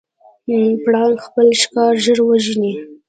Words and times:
پړانګ 0.83 1.15
خپل 1.27 1.47
ښکار 1.61 1.93
ژر 2.03 2.19
وژني. 2.23 2.73